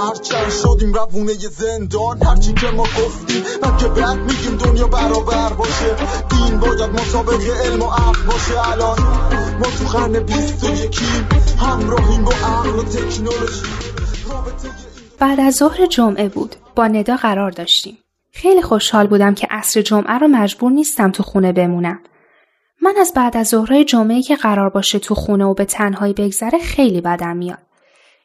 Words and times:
هرچند 0.00 0.50
شدیم 0.50 0.92
روونه 0.94 1.32
زندان. 1.32 2.22
هرچی 2.22 2.52
که 2.52 2.66
ما 2.70 2.82
گفتیم 2.82 3.42
من 3.62 3.76
که 3.76 3.88
بعد 3.88 4.18
میگیم 4.18 4.56
دنیا 4.56 4.86
برابر 4.86 5.52
باشه. 5.52 5.96
دین 6.30 6.60
باید 6.60 6.90
مسابق 6.90 7.42
علم 7.64 7.82
و 7.82 7.90
عقل 7.90 8.22
باشه. 8.26 8.72
الان 8.72 8.98
ما 9.58 9.66
تو 9.78 9.98
قرن 9.98 10.20
بیست 10.20 10.64
و 10.64 10.68
یکیم. 10.68 11.28
همراهیم 11.58 12.24
با 12.24 12.32
عقل 12.32 12.78
و 12.78 12.82
تکنولوژی. 12.82 13.62
بعد 15.18 15.40
از 15.40 15.54
ظهر 15.54 15.86
جمعه 15.86 16.28
بود. 16.28 16.56
با 16.74 16.88
ندا 16.88 17.16
قرار 17.16 17.50
داشتیم. 17.50 17.98
خیلی 18.32 18.62
خوشحال 18.62 19.06
بودم 19.06 19.34
که 19.34 19.46
عصر 19.50 19.82
جمعه 19.82 20.18
رو 20.18 20.28
مجبور 20.28 20.72
نیستم 20.72 21.10
تو 21.10 21.22
خونه 21.22 21.52
بمونم. 21.52 22.00
من 22.82 22.94
از 23.00 23.12
بعد 23.16 23.36
از 23.36 23.48
ظهرهای 23.48 23.84
جمعه 23.84 24.22
که 24.22 24.36
قرار 24.36 24.68
باشه 24.68 24.98
تو 24.98 25.14
خونه 25.14 25.44
و 25.44 25.54
به 25.54 25.64
تنهایی 25.64 26.12
بگذره 26.12 26.58
خیلی 26.58 27.00
بدم 27.00 27.36
میاد. 27.36 27.67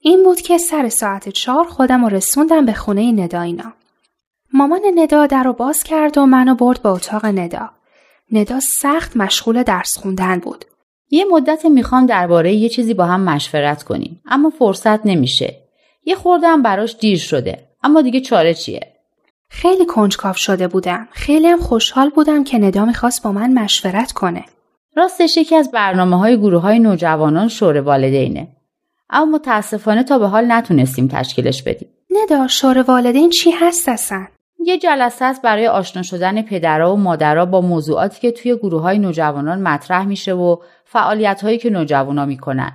این 0.05 0.23
بود 0.23 0.41
که 0.41 0.57
سر 0.57 0.89
ساعت 0.89 1.29
چهار 1.29 1.67
خودم 1.67 2.05
رو 2.05 2.09
رسوندم 2.09 2.65
به 2.65 2.73
خونه 2.73 3.11
ندا 3.11 3.41
اینا. 3.41 3.73
مامان 4.53 4.81
ندا 4.95 5.25
در 5.25 5.43
رو 5.43 5.53
باز 5.53 5.83
کرد 5.83 6.17
و 6.17 6.25
منو 6.25 6.55
برد 6.55 6.81
به 6.81 6.89
اتاق 6.89 7.25
ندا. 7.25 7.69
ندا 8.31 8.59
سخت 8.59 9.17
مشغول 9.17 9.63
درس 9.63 9.97
خوندن 9.97 10.39
بود. 10.39 10.65
یه 11.09 11.25
مدت 11.31 11.65
می‌خوام 11.65 12.05
درباره 12.05 12.53
یه 12.53 12.69
چیزی 12.69 12.93
با 12.93 13.05
هم 13.05 13.21
مشورت 13.21 13.83
کنیم 13.83 14.21
اما 14.25 14.49
فرصت 14.49 15.05
نمیشه. 15.05 15.55
یه 16.05 16.15
خوردم 16.15 16.61
براش 16.61 16.95
دیر 16.99 17.17
شده 17.17 17.67
اما 17.83 18.01
دیگه 18.01 18.21
چاره 18.21 18.53
چیه؟ 18.53 18.93
خیلی 19.49 19.85
کنجکاو 19.85 20.33
شده 20.33 20.67
بودم. 20.67 21.07
خیلی 21.11 21.47
هم 21.47 21.59
خوشحال 21.59 22.09
بودم 22.09 22.43
که 22.43 22.57
ندا 22.57 22.85
می‌خواست 22.85 23.23
با 23.23 23.31
من 23.31 23.53
مشورت 23.53 24.11
کنه. 24.11 24.45
راستش 24.95 25.37
یکی 25.37 25.55
از 25.55 25.71
برنامه 25.71 26.17
های 26.19 26.37
گروه 26.37 26.61
های 26.61 26.79
نوجوانان 26.79 27.47
شور 27.47 27.77
والدینه. 27.77 28.47
اما 29.13 29.25
متاسفانه 29.25 30.03
تا 30.03 30.19
به 30.19 30.27
حال 30.27 30.51
نتونستیم 30.51 31.07
تشکیلش 31.07 31.63
بدیم. 31.63 31.87
ندا 32.09 32.47
شور 32.47 32.77
والدین 32.77 33.29
چی 33.29 33.51
هست 33.51 33.89
اصلا؟ 33.89 34.27
یه 34.65 34.77
جلسه 34.77 35.25
است 35.25 35.41
برای 35.41 35.67
آشنا 35.67 36.03
شدن 36.03 36.41
پدرها 36.41 36.93
و 36.93 36.99
مادرها 36.99 37.45
با 37.45 37.61
موضوعاتی 37.61 38.21
که 38.21 38.31
توی 38.31 38.55
گروه 38.55 38.81
های 38.81 38.99
نوجوانان 38.99 39.61
مطرح 39.61 40.05
میشه 40.05 40.33
و 40.33 40.57
فعالیت 40.85 41.41
هایی 41.41 41.57
که 41.57 41.69
نوجوانا 41.69 42.25
می‌کنن. 42.25 42.71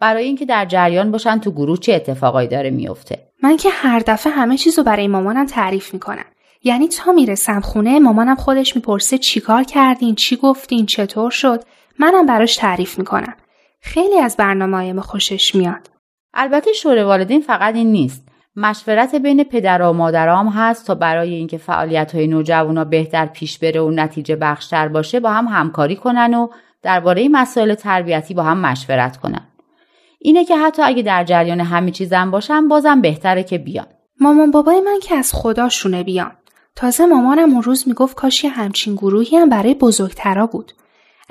برای 0.00 0.24
اینکه 0.24 0.46
در 0.46 0.64
جریان 0.64 1.10
باشن 1.10 1.38
تو 1.38 1.50
گروه 1.50 1.78
چه 1.78 1.94
اتفاقایی 1.94 2.48
داره 2.48 2.70
میفته. 2.70 3.18
من 3.42 3.56
که 3.56 3.68
هر 3.72 4.02
دفعه 4.06 4.32
همه 4.32 4.56
چیزو 4.56 4.82
برای 4.82 5.08
مامانم 5.08 5.46
تعریف 5.46 5.94
می‌کنم. 5.94 6.24
یعنی 6.64 6.88
تا 6.88 7.12
می‌رسم 7.12 7.60
خونه 7.60 7.98
مامانم 7.98 8.34
خودش 8.34 8.76
می‌پرسه 8.76 9.18
چیکار 9.18 9.62
کردین، 9.62 10.14
چی 10.14 10.36
گفتین، 10.36 10.86
چطور 10.86 11.30
شد؟ 11.30 11.62
منم 11.98 12.26
براش 12.26 12.56
تعریف 12.56 12.98
می‌کنم. 12.98 13.34
خیلی 13.82 14.18
از 14.18 14.36
برنامه 14.36 14.92
ما 14.92 15.02
خوشش 15.02 15.54
میاد. 15.54 15.90
البته 16.34 16.72
شور 16.72 17.04
والدین 17.04 17.40
فقط 17.40 17.74
این 17.74 17.92
نیست. 17.92 18.28
مشورت 18.56 19.14
بین 19.14 19.44
پدر 19.44 19.82
و 19.82 19.92
مادرام 19.92 20.48
هست 20.48 20.86
تا 20.86 20.94
برای 20.94 21.34
اینکه 21.34 21.58
فعالیت 21.58 22.14
های 22.14 22.26
نوجوانا 22.26 22.84
بهتر 22.84 23.26
پیش 23.26 23.58
بره 23.58 23.80
و 23.80 23.90
نتیجه 23.90 24.36
بخشتر 24.36 24.88
باشه 24.88 25.20
با 25.20 25.30
هم 25.30 25.46
همکاری 25.46 25.96
کنن 25.96 26.34
و 26.34 26.48
درباره 26.82 27.28
مسائل 27.28 27.74
تربیتی 27.74 28.34
با 28.34 28.42
هم 28.42 28.58
مشورت 28.58 29.16
کنن. 29.16 29.48
اینه 30.18 30.44
که 30.44 30.56
حتی 30.56 30.82
اگه 30.82 31.02
در 31.02 31.24
جریان 31.24 31.60
همه 31.60 31.90
چیزم 31.90 32.30
باشن 32.30 32.68
بازم 32.68 33.00
بهتره 33.00 33.42
که 33.42 33.58
بیان. 33.58 33.86
مامان 34.20 34.50
بابای 34.50 34.80
من 34.80 35.00
که 35.02 35.14
از 35.14 35.32
خداشونه 35.34 36.02
بیان. 36.02 36.32
تازه 36.76 37.06
مامانم 37.06 37.52
اون 37.52 37.62
روز 37.62 37.88
می‌گفت 37.88 38.16
کاش 38.16 38.44
همچین 38.44 38.94
گروهی 38.94 39.36
هم 39.36 39.48
برای 39.48 39.74
بزرگترا 39.74 40.46
بود. 40.46 40.72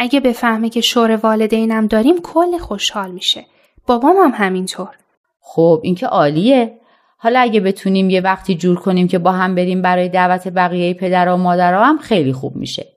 اگه 0.02 0.20
بفهمه 0.20 0.70
که 0.70 0.82
شور 0.82 1.12
والدینم 1.16 1.88
داریم 1.88 2.22
کل 2.22 2.58
خوشحال 2.58 3.12
میشه. 3.12 3.46
بابام 3.88 4.16
هم 4.18 4.32
همینطور. 4.36 4.90
خب 5.42 5.82
این 5.84 5.96
که 5.96 6.08
عالیه. 6.08 6.80
حالا 7.18 7.40
اگه 7.40 7.60
بتونیم 7.60 8.10
یه 8.10 8.22
وقتی 8.22 8.56
جور 8.56 8.80
کنیم 8.80 9.08
که 9.08 9.20
با 9.20 9.32
هم 9.32 9.56
بریم 9.56 9.82
برای 9.82 10.10
دعوت 10.10 10.48
بقیه 10.48 10.94
پدر 10.94 11.30
و 11.30 11.38
مادر 11.38 11.74
هم 11.74 11.98
خیلی 11.98 12.34
خوب 12.34 12.56
میشه. 12.56 12.88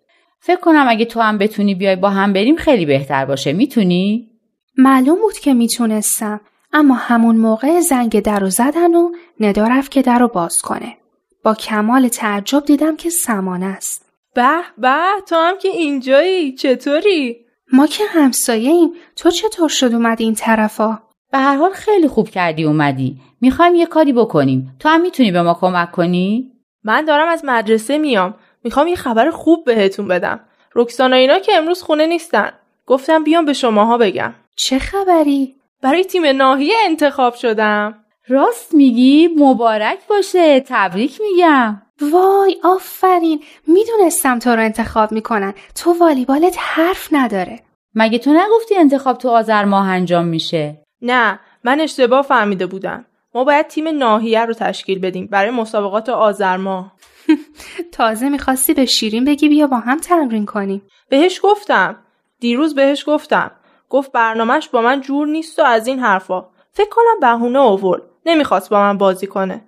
فکر 0.41 0.61
کنم 0.61 0.87
اگه 0.89 1.05
تو 1.05 1.21
هم 1.21 1.39
بتونی 1.39 1.75
بیای 1.75 1.97
با 1.97 2.11
هم 2.11 2.33
بریم 2.33 2.57
خیلی 2.57 2.87
بهتر 2.87 3.25
باشه. 3.25 3.53
می‌تونی؟ 3.53 4.31
معلوم 4.79 5.21
بود 5.21 5.39
که 5.39 5.55
می‌تونستم. 5.55 6.41
اما 6.73 6.95
همون 6.95 7.37
موقع 7.37 7.81
زنگ 7.81 8.21
در 8.21 8.39
رو 8.39 8.51
زدن 8.51 8.95
و 8.95 9.11
ندا 9.41 9.67
رفت 9.67 9.91
که 9.91 10.03
در 10.03 10.19
رو 10.19 10.29
باز 10.29 10.57
کنه. 10.63 10.97
با 11.45 11.55
کمال 11.55 12.09
تعجب 12.09 12.65
دیدم 12.65 12.97
که 12.97 13.11
سمانه 13.11 13.67
است. 13.67 14.04
به 14.35 14.61
به 14.79 14.97
تو 15.29 15.37
هم 15.37 15.59
که 15.59 15.69
اینجایی 15.69 16.53
چطوری؟ 16.53 17.37
ما 17.73 17.87
که 17.87 18.05
همسایه 18.05 18.71
ایم 18.71 18.93
تو 19.17 19.31
چطور 19.31 19.69
شد 19.69 19.95
اومدی 19.95 20.25
این 20.25 20.35
طرفا؟ 20.35 20.99
به 21.33 21.39
هر 21.39 21.57
حال 21.57 21.73
خیلی 21.73 22.09
خوب 22.09 22.29
کردی 22.29 22.65
اومدی. 22.65 23.17
می‌خوایم 23.41 23.75
یه 23.75 23.87
کاری 23.87 24.13
بکنیم. 24.13 24.77
تو 24.81 24.89
هم 24.89 25.01
می‌تونی 25.01 25.33
به 25.33 25.43
ما 25.43 25.55
کمک 25.61 25.93
کنی؟ 25.93 26.53
من 26.85 27.05
دارم 27.05 27.29
از 27.29 27.45
مدرسه 27.45 27.99
میام. 27.99 28.35
می‌خوام 28.65 28.87
یه 28.87 28.97
خبر 28.97 29.31
خوب 29.31 29.65
بهتون 29.65 30.09
بدم. 30.09 30.41
رکسانا 30.75 31.17
اینا 31.17 31.39
که 31.39 31.55
امروز 31.55 31.83
خونه 31.83 32.07
نیستن. 32.07 32.53
گفتم 32.87 33.25
بیام 33.25 33.45
به 33.45 33.53
شماها 33.53 33.99
بگم. 33.99 34.35
چه 34.57 34.79
خبری؟ 34.79 35.55
برای 35.83 36.05
تیم 36.05 36.27
ناحیه 36.27 36.75
انتخاب 36.85 37.35
شدم. 37.35 38.05
راست 38.29 38.75
میگی 38.75 39.29
مبارک 39.37 39.99
باشه. 40.09 40.61
تبریک 40.61 41.21
میگم. 41.21 41.83
وای 42.01 42.61
آفرین. 42.65 43.43
می‌دونستم 43.67 44.39
تو 44.39 44.51
رو 44.51 44.61
انتخاب 44.61 45.13
می‌کنن. 45.13 45.55
تو 45.75 45.93
والیبالت 45.93 46.57
حرف 46.59 47.09
نداره. 47.13 47.61
مگه 47.95 48.19
تو 48.19 48.33
نگفتی 48.33 48.77
انتخاب 48.77 49.19
تو 49.19 49.29
آذر 49.29 49.65
ماه 49.65 49.89
انجام 49.89 50.27
میشه؟ 50.27 50.83
نه 51.03 51.41
من 51.65 51.81
اشتباه 51.81 52.23
فهمیده 52.23 52.67
بودم. 52.67 53.05
ما 53.35 53.45
باید 53.45 53.67
تیم 53.67 53.89
ناحیه 53.89 54.45
رو 54.45 54.55
تشکیل 54.55 54.99
بدیم 54.99 55.27
برای 55.27 55.51
مسابقات 55.51 56.09
آذر 56.09 56.57
ماه. 56.57 56.93
تازه 57.93 58.29
می‌خواستی 58.29 58.75
به 58.75 58.87
شیرین 58.87 59.25
بگی 59.25 59.49
بیا 59.49 59.67
با 59.67 59.77
هم 59.77 59.99
تمرین 59.99 60.47
کنیم. 60.47 60.83
بهش 61.09 61.41
گفتم. 61.43 61.97
دیروز 62.41 62.75
بهش 62.75 63.05
گفتم. 63.07 63.51
گفت 63.91 64.13
برنامهش 64.13 64.69
با 64.69 64.83
من 64.83 65.01
جور 65.01 65.27
نیست 65.27 65.59
و 65.59 65.63
از 65.63 65.87
این 65.87 65.99
حرفا. 65.99 66.47
فکر 66.73 66.89
کنم 66.91 67.21
بهونه 67.21 67.59
آورد 67.59 68.03
نمی‌خواست 68.27 68.71
با 68.71 68.79
من 68.79 68.99
بازی 68.99 69.27
کنه. 69.27 69.65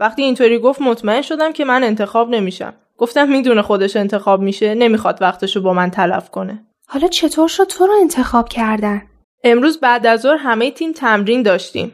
وقتی 0.00 0.22
اینطوری 0.22 0.58
گفت 0.58 0.82
مطمئن 0.82 1.22
شدم 1.22 1.52
که 1.52 1.64
من 1.64 1.84
انتخاب 1.84 2.30
نمیشم. 2.30 2.74
گفتم 2.98 3.28
می‌دونه 3.28 3.62
خودش 3.62 3.96
انتخاب 3.96 4.40
میشه 4.40 4.74
نمی‌خواد 4.74 5.18
وقتشو 5.20 5.62
با 5.62 5.72
من 5.72 5.90
تلف 5.90 6.30
کنه. 6.30 6.64
حالا 6.86 7.08
چطور 7.08 7.48
شد 7.48 7.64
تو 7.64 7.86
رو 7.86 7.92
انتخاب 8.00 8.48
کردن؟ 8.48 9.02
امروز 9.44 9.80
بعد 9.80 10.06
از 10.06 10.20
ظهر 10.20 10.36
همه 10.36 10.70
تیم 10.70 10.92
تمرین 10.92 11.42
داشتیم. 11.42 11.92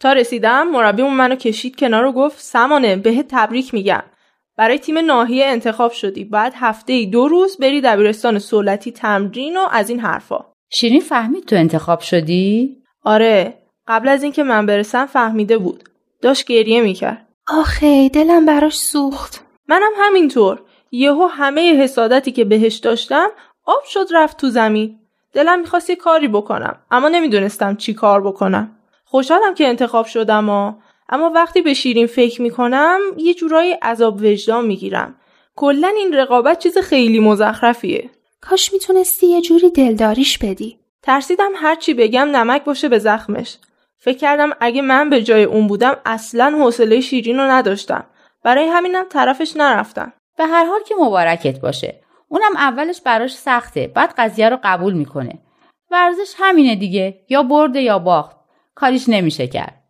تا 0.00 0.12
رسیدم 0.12 0.68
مربیمون 0.68 1.14
منو 1.14 1.34
کشید 1.34 1.76
کنار 1.76 2.04
و 2.04 2.12
گفت 2.12 2.40
سمانه 2.40 2.96
بهت 2.96 3.26
تبریک 3.28 3.74
میگم. 3.74 4.02
برای 4.56 4.78
تیم 4.78 4.98
ناحیه 4.98 5.46
انتخاب 5.46 5.92
شدی. 5.92 6.24
بعد 6.24 6.52
هفته 6.56 6.92
ای 6.92 7.06
دو 7.06 7.28
روز 7.28 7.58
بری 7.58 7.80
دبیرستان 7.80 8.38
سولتی 8.38 8.92
تمرین 8.92 9.56
و 9.56 9.60
از 9.70 9.90
این 9.90 10.00
حرفا. 10.00 10.44
شیرین 10.70 11.00
فهمید 11.00 11.44
تو 11.44 11.56
انتخاب 11.56 12.00
شدی؟ 12.00 12.76
آره. 13.04 13.58
قبل 13.88 14.08
از 14.08 14.22
اینکه 14.22 14.42
من 14.42 14.66
برسم 14.66 15.06
فهمیده 15.06 15.58
بود. 15.58 15.88
داشت 16.22 16.46
گریه 16.46 16.80
می‌کرد. 16.80 17.23
آخه 17.48 18.08
دلم 18.08 18.46
براش 18.46 18.78
سوخت. 18.78 19.44
منم 19.68 19.90
همینطور. 19.96 20.62
یهو 20.92 21.26
همه 21.26 21.82
حسادتی 21.82 22.32
که 22.32 22.44
بهش 22.44 22.74
داشتم 22.74 23.30
آب 23.66 23.84
شد 23.84 24.06
رفت 24.10 24.40
تو 24.40 24.48
زمین. 24.48 24.98
دلم 25.32 25.60
می‌خواست 25.60 25.90
یه 25.90 25.96
کاری 25.96 26.28
بکنم 26.28 26.78
اما 26.90 27.08
نمی‌دونستم 27.08 27.76
چی 27.76 27.94
کار 27.94 28.20
بکنم. 28.20 28.76
خوشحالم 29.04 29.54
که 29.54 29.68
انتخاب 29.68 30.06
شدم 30.06 30.48
و 30.48 30.72
اما 31.08 31.30
وقتی 31.30 31.62
به 31.62 31.74
شیرین 31.74 32.06
فکر 32.06 32.42
می‌کنم 32.42 33.00
یه 33.16 33.34
جورایی 33.34 33.72
عذاب 33.72 34.22
وجدان 34.22 34.66
می‌گیرم. 34.66 35.14
کلا 35.56 35.88
این 35.88 36.14
رقابت 36.14 36.58
چیز 36.58 36.78
خیلی 36.78 37.20
مزخرفیه. 37.20 38.10
کاش 38.40 38.72
می‌تونستی 38.72 39.26
یه 39.26 39.40
جوری 39.40 39.70
دلداریش 39.70 40.38
بدی. 40.38 40.78
ترسیدم 41.02 41.52
هرچی 41.56 41.94
بگم 41.94 42.28
نمک 42.36 42.64
باشه 42.64 42.88
به 42.88 42.98
زخمش. 42.98 43.56
فکر 44.04 44.18
کردم 44.18 44.50
اگه 44.60 44.82
من 44.82 45.10
به 45.10 45.22
جای 45.22 45.44
اون 45.44 45.66
بودم 45.66 45.96
اصلا 46.06 46.58
حوصله 46.58 47.00
شیرین 47.00 47.36
رو 47.36 47.42
نداشتم. 47.42 48.04
برای 48.42 48.68
همینم 48.68 49.04
طرفش 49.08 49.56
نرفتم 49.56 50.12
به 50.38 50.46
هر 50.46 50.64
حال 50.64 50.80
که 50.88 50.94
مبارکت 51.00 51.60
باشه. 51.60 52.00
اونم 52.28 52.56
اولش 52.56 53.00
براش 53.00 53.34
سخته. 53.34 53.86
بعد 53.86 54.14
قضیه 54.18 54.48
رو 54.48 54.58
قبول 54.64 54.92
می‌کنه. 54.92 55.38
ورزش 55.90 56.34
همینه 56.38 56.76
دیگه. 56.76 57.20
یا 57.28 57.42
برده 57.42 57.80
یا 57.80 57.98
باخت. 57.98 58.36
کاریش 58.74 59.08
نمیشه 59.08 59.46
کرد. 59.46 59.83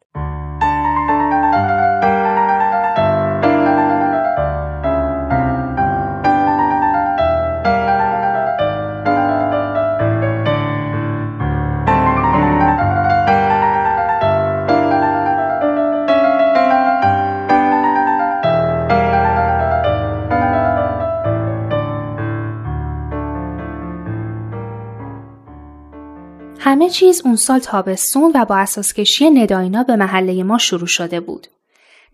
همه 26.84 26.92
چیز 26.92 27.22
اون 27.25 27.36
سال 27.36 27.58
تابستون 27.58 28.32
و 28.34 28.44
با 28.44 28.56
اساس 28.56 28.92
کشی 28.92 29.31
نداینا 29.31 29.82
به 29.82 29.96
محله 29.96 30.42
ما 30.42 30.58
شروع 30.58 30.86
شده 30.86 31.20
بود. 31.20 31.46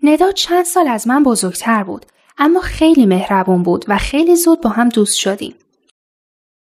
ندا 0.03 0.33
چند 0.33 0.65
سال 0.65 0.89
از 0.89 1.09
من 1.09 1.23
بزرگتر 1.23 1.83
بود 1.83 2.07
اما 2.39 2.61
خیلی 2.61 3.07
مهربون 3.07 3.63
بود 3.63 3.85
و 3.89 3.99
خیلی 3.99 4.37
زود 4.37 4.61
با 4.61 4.71
هم 4.71 4.89
دوست 4.89 5.15
شدیم. 5.19 5.55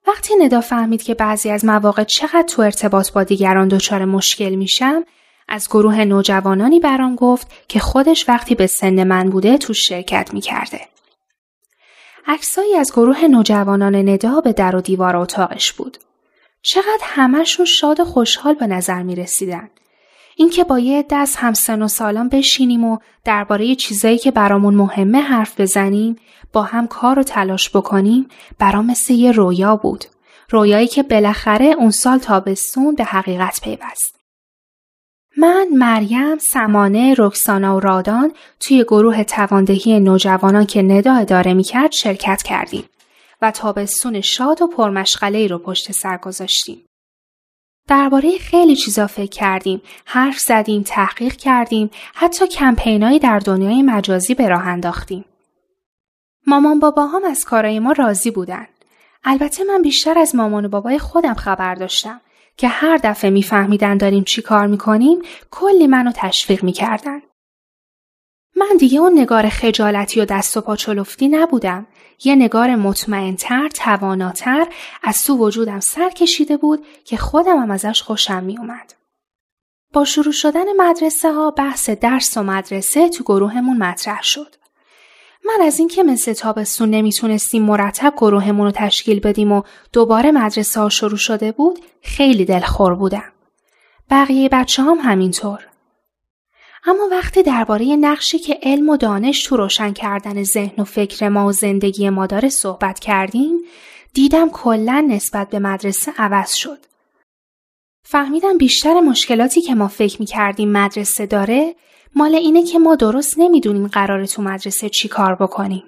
وقتی 0.07 0.35
ندا 0.39 0.61
فهمید 0.61 1.03
که 1.03 1.15
بعضی 1.15 1.51
از 1.51 1.65
مواقع 1.65 2.05
چقدر 2.05 2.43
تو 2.43 2.63
ارتباط 2.63 3.13
با 3.13 3.25
دیگران 3.25 3.69
دچار 3.69 4.05
مشکل 4.05 4.55
میشم 4.55 5.05
از 5.49 5.69
گروه 5.69 6.05
نوجوانانی 6.05 6.81
برام 6.81 7.17
گفت 7.17 7.47
که 7.69 7.79
خودش 7.79 8.29
وقتی 8.29 8.55
به 8.55 8.67
سن 8.67 9.05
من 9.05 9.31
بوده 9.31 9.59
تو 9.59 9.75
شرکت 9.75 10.35
می‌کرده. 10.35 10.81
عکسایی 12.27 12.75
از 12.75 12.93
گروه 12.93 13.25
نوجوانان 13.25 14.09
ندا 14.09 14.41
به 14.41 14.53
در 14.53 14.77
و 14.77 14.81
دیوار 14.81 15.17
اتاقش 15.17 15.73
بود. 15.73 15.99
چقدر 16.67 17.03
همهشون 17.03 17.67
شاد 17.67 18.01
و 18.01 18.05
خوشحال 18.05 18.55
به 18.55 18.67
نظر 18.67 19.03
می 19.03 19.17
رسیدن. 19.17 19.71
اینکه 20.37 20.65
با 20.65 20.79
یه 20.79 21.05
دست 21.11 21.37
همسن 21.37 21.83
و 21.83 21.89
سالان 21.89 22.29
بشینیم 22.29 22.85
و 22.85 22.99
درباره 23.25 23.75
چیزایی 23.75 24.19
که 24.19 24.31
برامون 24.31 24.75
مهمه 24.75 25.21
حرف 25.21 25.61
بزنیم 25.61 26.17
با 26.53 26.63
هم 26.63 26.87
کار 26.87 27.19
و 27.19 27.23
تلاش 27.23 27.71
بکنیم 27.71 28.29
برام 28.59 28.87
مثل 28.87 29.15
یه 29.15 29.33
رویا 29.33 29.77
بود. 29.77 30.05
رویایی 30.51 30.87
که 30.87 31.03
بالاخره 31.03 31.67
اون 31.67 31.91
سال 31.91 32.19
تابستون 32.19 32.95
به 32.95 33.05
حقیقت 33.05 33.61
پیوست. 33.63 34.17
من، 35.37 35.67
مریم، 35.73 36.39
سمانه، 36.39 37.15
رکسانا 37.19 37.77
و 37.77 37.81
رادان 37.81 38.33
توی 38.61 38.85
گروه 38.85 39.25
تواندهی 39.25 40.01
نوجوانان 40.01 40.67
که 40.67 40.83
ندا 40.83 41.15
اداره 41.15 41.55
می‌کرد 41.55 41.93
شرکت 41.93 42.43
کردیم 42.43 42.85
و 43.45 43.51
تابستون 43.51 44.21
شاد 44.21 44.63
و 44.63 44.67
پرمشغله 44.67 45.47
رو 45.47 45.59
پشت 45.59 45.93
سر 45.93 46.17
گذاشتیم. 46.17 46.87
درباره 47.89 48.39
خیلی 48.39 48.77
چیزا 48.77 49.07
فکر 49.07 49.31
کردیم، 49.31 49.83
حرف 50.05 50.39
زدیم، 50.39 50.83
تحقیق 50.83 51.37
کردیم، 51.37 51.91
حتی 52.15 52.47
کمپینایی 52.47 53.19
در 53.19 53.39
دنیای 53.39 53.83
مجازی 53.83 54.35
به 54.35 54.49
راه 54.49 54.67
انداختیم. 54.67 55.25
مامان 56.47 56.81
بابا 56.81 57.07
هم 57.07 57.25
از 57.25 57.45
کارای 57.45 57.79
ما 57.79 57.93
راضی 57.93 58.31
بودن. 58.31 58.67
البته 59.25 59.65
من 59.65 59.83
بیشتر 59.83 60.19
از 60.19 60.35
مامان 60.35 60.65
و 60.65 60.69
بابای 60.69 60.99
خودم 60.99 61.35
خبر 61.35 61.75
داشتم 61.75 62.21
که 62.57 62.69
هر 62.69 62.97
دفعه 62.97 63.31
میفهمیدن 63.31 63.97
داریم 63.97 64.25
چی 64.25 64.43
کار 64.43 64.67
می‌کنیم 64.67 65.23
کلی 65.51 65.87
منو 65.87 66.13
تشویق 66.15 66.65
می‌کردن. 66.65 67.21
من 68.57 68.77
دیگه 68.79 68.99
اون 68.99 69.19
نگار 69.19 69.49
خجالتی 69.49 70.21
و 70.21 70.25
دست 70.25 70.57
و 70.57 70.61
پا 70.61 70.77
چلفتی 70.77 71.29
نبودم. 71.29 71.87
یه 72.25 72.35
نگار 72.35 72.77
مطمئنتر، 72.77 73.69
تواناتر 73.69 74.67
از 75.03 75.25
تو 75.25 75.37
وجودم 75.37 75.81
سر 75.81 76.11
کشیده 76.11 76.57
بود 76.57 76.87
که 77.05 77.17
خودم 77.17 77.57
هم 77.57 77.71
ازش 77.71 78.03
خوشم 78.03 78.43
میومد. 78.43 78.95
با 79.93 80.05
شروع 80.05 80.33
شدن 80.33 80.65
مدرسه 80.77 81.33
ها 81.33 81.51
بحث 81.51 81.91
درس 81.91 82.37
و 82.37 82.43
مدرسه 82.43 83.09
تو 83.09 83.25
گروهمون 83.25 83.79
مطرح 83.79 84.23
شد. 84.23 84.55
من 85.45 85.67
از 85.67 85.79
اینکه 85.79 86.03
مثل 86.03 86.33
تابستون 86.33 86.91
نمی‌تونستیم 86.91 87.63
مرتب 87.63 88.15
گروهمون 88.17 88.67
رو 88.67 88.73
تشکیل 88.75 89.21
بدیم 89.21 89.53
و 89.53 89.63
دوباره 89.93 90.31
مدرسه 90.31 90.81
ها 90.81 90.89
شروع 90.89 91.17
شده 91.17 91.53
بود 91.53 91.79
خیلی 92.03 92.45
دلخور 92.45 92.95
بودم. 92.95 93.33
بقیه 94.11 94.49
بچه 94.49 94.83
هم 94.83 94.99
همینطور. 95.03 95.67
اما 96.87 97.09
وقتی 97.11 97.43
درباره 97.43 97.97
نقشی 97.97 98.39
که 98.39 98.59
علم 98.63 98.89
و 98.89 98.97
دانش 98.97 99.43
تو 99.43 99.57
روشن 99.57 99.93
کردن 99.93 100.43
ذهن 100.43 100.83
و 100.83 100.85
فکر 100.85 101.29
ما 101.29 101.47
و 101.47 101.53
زندگی 101.53 102.11
ما 102.11 102.27
داره 102.27 102.49
صحبت 102.49 102.99
کردیم 102.99 103.59
دیدم 104.15 104.51
کلا 104.51 105.07
نسبت 105.09 105.51
به 105.51 105.59
مدرسه 105.59 106.13
عوض 106.19 106.55
شد. 106.55 106.79
فهمیدم 108.07 108.59
بیشتر 108.59 109.01
مشکلاتی 109.01 109.61
که 109.61 109.75
ما 109.75 109.89
فکر 109.89 110.21
می 110.21 110.27
کردیم 110.27 110.73
مدرسه 110.73 111.27
داره 111.27 111.75
مال 112.15 112.35
اینه 112.35 112.63
که 112.63 112.79
ما 112.79 112.95
درست 112.95 113.39
نمی‌دونیم 113.39 113.87
قرار 113.87 114.27
تو 114.27 114.43
مدرسه 114.43 114.89
چی 114.89 115.09
کار 115.09 115.35
بکنیم. 115.35 115.85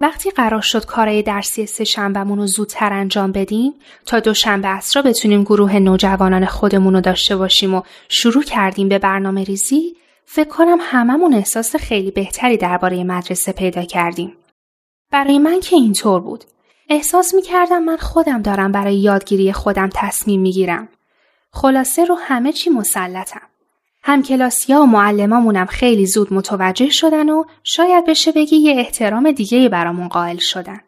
وقتی 0.00 0.30
قرار 0.30 0.60
شد 0.60 0.84
کارهای 0.84 1.22
درسی 1.22 1.66
سه 1.66 1.84
شنبهمون 1.84 2.38
رو 2.38 2.46
زودتر 2.46 2.92
انجام 2.92 3.32
بدیم 3.32 3.72
تا 4.06 4.20
دوشنبه 4.20 4.68
اصرا 4.68 5.02
بتونیم 5.02 5.42
گروه 5.42 5.78
نوجوانان 5.78 6.46
خودمون 6.46 6.94
رو 6.94 7.00
داشته 7.00 7.36
باشیم 7.36 7.74
و 7.74 7.82
شروع 8.08 8.42
کردیم 8.42 8.88
به 8.88 8.98
برنامه 8.98 9.44
ریزی 9.44 9.96
فکر 10.24 10.48
کنم 10.48 10.78
هممون 10.80 11.34
احساس 11.34 11.76
خیلی 11.76 12.10
بهتری 12.10 12.56
درباره 12.56 13.04
مدرسه 13.04 13.52
پیدا 13.52 13.82
کردیم. 13.82 14.36
برای 15.10 15.38
من 15.38 15.60
که 15.60 15.76
اینطور 15.76 16.20
بود. 16.20 16.44
احساس 16.88 17.34
می 17.34 17.42
کردم 17.42 17.82
من 17.82 17.96
خودم 17.96 18.42
دارم 18.42 18.72
برای 18.72 18.96
یادگیری 18.96 19.52
خودم 19.52 19.90
تصمیم 19.94 20.40
می 20.40 20.52
گیرم. 20.52 20.88
خلاصه 21.50 22.04
رو 22.04 22.14
همه 22.14 22.52
چی 22.52 22.70
مسلطم. 22.70 23.42
همکلاسی 24.02 24.72
ها 24.72 24.82
و 24.82 24.86
معلمامونم 24.86 25.66
خیلی 25.66 26.06
زود 26.06 26.32
متوجه 26.32 26.90
شدن 26.90 27.28
و 27.28 27.44
شاید 27.64 28.06
بشه 28.06 28.32
بگی 28.32 28.56
یه 28.56 28.74
احترام 28.76 29.32
دیگه 29.32 29.68
برامون 29.68 30.08
قائل 30.08 30.36
شدن. 30.36 30.80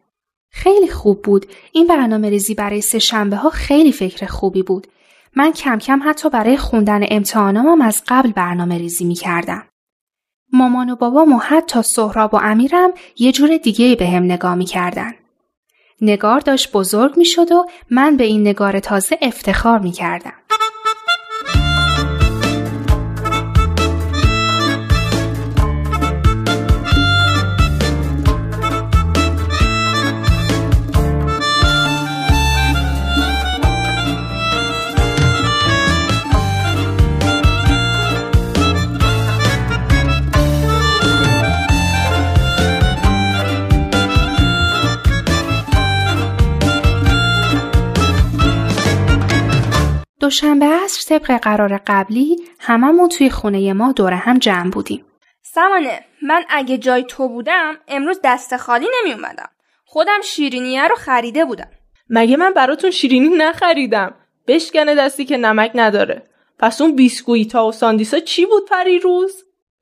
خیلی 0.50 0.88
خوب 0.88 1.22
بود. 1.22 1.46
این 1.72 1.86
برنامه 1.86 2.30
ریزی 2.30 2.54
برای 2.54 2.80
سه 2.80 2.98
شنبه 2.98 3.36
ها 3.36 3.50
خیلی 3.50 3.92
فکر 3.92 4.26
خوبی 4.26 4.62
بود. 4.62 4.86
من 5.36 5.52
کم 5.52 5.78
کم 5.78 6.00
حتی 6.04 6.30
برای 6.30 6.56
خوندن 6.56 7.00
امتحانامم 7.08 7.80
از 7.80 8.02
قبل 8.08 8.32
برنامه 8.32 8.78
ریزی 8.78 9.04
می 9.04 9.14
کردم. 9.14 9.68
مامان 10.52 10.90
و 10.90 10.96
بابام 10.96 11.32
و 11.32 11.38
حتی 11.38 11.82
سهراب 11.82 12.34
و 12.34 12.36
امیرم 12.42 12.90
یه 13.18 13.32
جور 13.32 13.56
دیگه 13.56 13.96
به 13.96 14.06
هم 14.06 14.22
نگاه 14.22 14.54
می 14.54 14.64
کردن. 14.64 15.14
نگار 16.00 16.40
داشت 16.40 16.72
بزرگ 16.72 17.16
می 17.16 17.24
شد 17.24 17.52
و 17.52 17.66
من 17.90 18.16
به 18.16 18.24
این 18.24 18.40
نگار 18.40 18.80
تازه 18.80 19.18
افتخار 19.22 19.78
می 19.78 19.92
کردم. 19.92 20.32
دوشنبه 50.24 50.66
عصر 50.66 51.18
طبق 51.18 51.38
قرار 51.38 51.80
قبلی 51.86 52.36
هممون 52.58 53.08
توی 53.08 53.30
خونه 53.30 53.72
ما 53.72 53.92
دور 53.92 54.12
هم 54.12 54.38
جمع 54.38 54.70
بودیم. 54.70 55.04
سمانه 55.42 56.00
من 56.22 56.44
اگه 56.48 56.78
جای 56.78 57.04
تو 57.08 57.28
بودم 57.28 57.74
امروز 57.88 58.20
دست 58.24 58.56
خالی 58.56 58.86
نمی 59.00 59.12
اومدم. 59.14 59.48
خودم 59.84 60.20
شیرینیه 60.24 60.88
رو 60.88 60.94
خریده 60.96 61.44
بودم. 61.44 61.68
مگه 62.10 62.36
من 62.36 62.52
براتون 62.52 62.90
شیرینی 62.90 63.28
نخریدم؟ 63.28 64.14
بشکنه 64.46 64.94
دستی 64.94 65.24
که 65.24 65.36
نمک 65.36 65.70
نداره. 65.74 66.22
پس 66.58 66.80
اون 66.80 66.96
بیسکویت 66.96 67.54
ها 67.54 67.68
و 67.68 67.72
ساندیسا 67.72 68.20
چی 68.20 68.46
بود 68.46 68.68
پری 68.70 68.98
روز؟ 68.98 69.32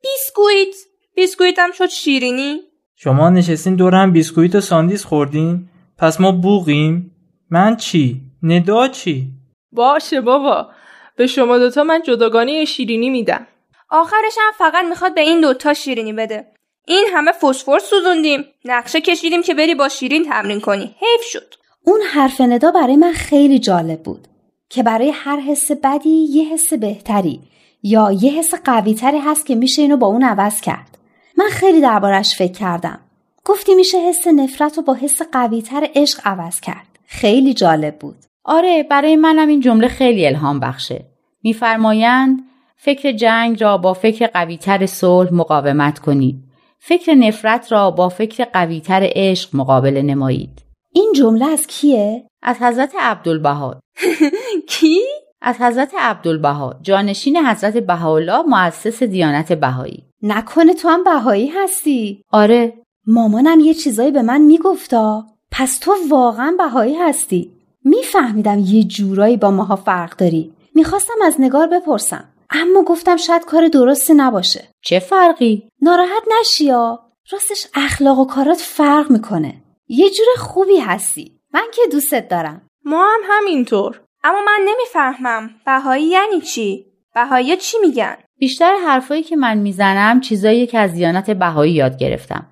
بیسکویت؟ 0.02 0.74
بیسکویت 1.16 1.58
هم 1.58 1.72
شد 1.72 1.88
شیرینی؟ 1.88 2.60
شما 2.96 3.30
نشستین 3.30 3.76
دورم 3.76 4.12
بیسکویت 4.12 4.54
و 4.54 4.60
ساندیس 4.60 5.04
خوردین؟ 5.04 5.68
پس 5.98 6.20
ما 6.20 6.32
بوغیم؟ 6.32 7.10
من 7.50 7.76
چی؟ 7.76 8.20
ندا 8.42 8.88
چی؟ 8.88 9.41
باشه 9.72 10.20
بابا. 10.20 10.68
به 11.16 11.26
شما 11.26 11.58
دوتا 11.58 11.84
من 11.84 12.02
جداگانه 12.02 12.64
شیرینی 12.64 13.10
میدم. 13.10 13.46
آخرش 13.90 14.34
هم 14.40 14.52
فقط 14.58 14.84
می‌خواد 14.84 15.14
به 15.14 15.20
این 15.20 15.40
دوتا 15.40 15.74
شیرینی 15.74 16.12
بده. 16.12 16.46
این 16.86 17.06
همه 17.12 17.32
فسفر 17.32 17.78
سوزوندیم. 17.78 18.44
نقشه 18.64 19.00
کشیدیم 19.00 19.42
که 19.42 19.54
بری 19.54 19.74
با 19.74 19.88
شیرین 19.88 20.24
تمرین 20.24 20.60
کنی. 20.60 20.96
حیف 20.98 21.22
شد. 21.22 21.54
اون 21.84 22.00
حرف 22.00 22.40
ندا 22.40 22.70
برای 22.70 22.96
من 22.96 23.12
خیلی 23.12 23.58
جالب 23.58 24.02
بود. 24.02 24.28
که 24.68 24.82
برای 24.82 25.10
هر 25.10 25.40
حس 25.40 25.70
بدی 25.70 26.26
یه 26.30 26.48
حس 26.52 26.72
بهتری 26.72 27.40
یا 27.82 28.12
یه 28.12 28.32
حس 28.32 28.54
قویتری 28.54 29.18
هست 29.18 29.46
که 29.46 29.54
میشه 29.54 29.82
اینو 29.82 29.96
با 29.96 30.06
اون 30.06 30.24
عوض 30.24 30.60
کرد. 30.60 30.98
من 31.36 31.48
خیلی 31.48 31.80
دربارش 31.80 32.36
فکر 32.36 32.52
کردم. 32.52 33.00
گفتی 33.44 33.74
میشه 33.74 33.98
حس 33.98 34.26
نفرت 34.26 34.76
رو 34.76 34.82
با 34.82 34.94
حس 34.94 35.22
قویتر 35.22 35.88
عشق 35.94 36.20
عوض 36.24 36.60
کرد. 36.60 36.86
خیلی 37.06 37.54
جالب 37.54 37.98
بود. 37.98 38.16
آره 38.44 38.82
برای 38.82 39.16
منم 39.16 39.48
این 39.48 39.60
جمله 39.60 39.88
خیلی 39.88 40.26
الهام 40.26 40.60
بخشه. 40.60 41.04
میفرمایند 41.42 42.38
فکر 42.76 43.12
جنگ 43.12 43.62
را 43.62 43.78
با 43.78 43.94
فکر 43.94 44.26
قویتر 44.26 44.86
صلح 44.86 45.34
مقاومت 45.34 45.98
کنید. 45.98 46.44
فکر 46.78 47.14
نفرت 47.14 47.72
را 47.72 47.90
با 47.90 48.08
فکر 48.08 48.44
قویتر 48.44 49.10
عشق 49.14 49.56
مقابله 49.56 50.02
نمایید. 50.02 50.62
این 50.92 51.12
جمله 51.16 51.46
از 51.46 51.66
کیه؟ 51.66 52.26
از 52.42 52.56
حضرت 52.62 52.94
عبدالبها. 53.00 53.80
کی؟ 54.68 55.00
از 55.42 55.60
حضرت 55.60 55.94
عبدالبها 55.98 56.74
جانشین 56.82 57.36
حضرت 57.36 57.76
بهاءالله 57.76 58.42
مؤسس 58.42 59.02
دیانت 59.02 59.52
بهایی. 59.52 60.04
نکنه 60.22 60.74
تو 60.74 60.88
هم 60.88 61.04
بهایی 61.04 61.48
هستی؟ 61.48 62.22
آره. 62.30 62.72
مامانم 63.06 63.60
یه 63.60 63.74
چیزایی 63.74 64.10
به 64.10 64.22
من 64.22 64.40
میگفتا. 64.40 65.26
پس 65.50 65.78
تو 65.78 65.94
واقعا 66.10 66.54
بهایی 66.58 66.94
هستی. 66.94 67.50
میفهمیدم 67.84 68.58
یه 68.58 68.84
جورایی 68.84 69.36
با 69.36 69.50
ماها 69.50 69.76
فرق 69.76 70.16
داری. 70.16 70.52
می‌خواستم 70.74 71.14
از 71.24 71.36
نگار 71.38 71.66
بپرسم. 71.66 72.28
اما 72.50 72.82
گفتم 72.82 73.16
شاید 73.16 73.44
کار 73.44 73.68
درستی 73.68 74.14
نباشه. 74.14 74.68
چه 74.82 74.98
فرقی؟ 74.98 75.68
ناراحت 75.82 76.22
نشیا 76.40 77.00
راستش 77.32 77.66
اخلاق 77.74 78.18
و 78.18 78.24
کارات 78.24 78.58
فرق 78.58 79.10
می‌کنه. 79.10 79.54
یه 79.88 80.10
جور 80.10 80.26
خوبی 80.38 80.76
هستی. 80.76 81.40
من 81.54 81.64
که 81.74 81.82
دوستت 81.92 82.28
دارم. 82.28 82.62
ما 82.84 83.04
هم 83.04 83.20
همینطور. 83.28 84.00
اما 84.24 84.38
من 84.46 84.58
نمی‌فهمم. 84.68 85.50
بهایی 85.66 86.04
یعنی 86.04 86.40
چی؟ 86.40 86.86
بهایی 87.14 87.56
چی 87.56 87.76
میگن؟ 87.82 88.16
بیشتر 88.38 88.76
حرفایی 88.86 89.22
که 89.22 89.36
من 89.36 89.58
می‌زنم 89.58 90.20
چیزایی 90.20 90.66
که 90.66 90.78
از 90.78 90.92
دیانت 90.92 91.30
بهایی 91.30 91.72
یاد 91.72 91.98
گرفتم. 91.98 92.46